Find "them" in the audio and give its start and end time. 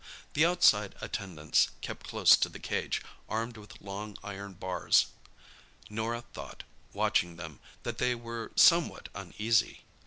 7.35-7.59